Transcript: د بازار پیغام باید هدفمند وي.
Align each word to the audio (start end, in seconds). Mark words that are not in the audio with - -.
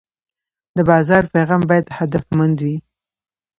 د 0.77 0.79
بازار 0.89 1.23
پیغام 1.35 1.61
باید 1.69 1.93
هدفمند 1.97 2.57
وي. 2.65 2.77